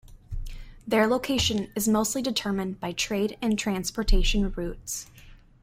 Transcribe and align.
Their 0.87 1.05
location 1.05 1.71
is 1.75 1.87
mostly 1.87 2.23
determined 2.23 2.79
by 2.79 2.91
trade 2.91 3.37
and 3.39 3.59
transportation 3.59 4.51
routes. 4.57 5.11